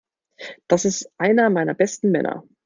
Das 0.67 0.85
ist 0.85 1.11
einer 1.19 1.51
meiner 1.51 1.75
besten 1.75 2.09
Männer. 2.09 2.43